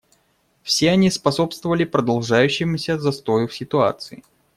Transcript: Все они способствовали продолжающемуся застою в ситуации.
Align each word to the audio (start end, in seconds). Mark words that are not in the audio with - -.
Все 0.63 0.89
они 0.89 1.11
способствовали 1.11 1.83
продолжающемуся 1.83 2.97
застою 2.97 3.47
в 3.47 3.53
ситуации. 3.53 4.23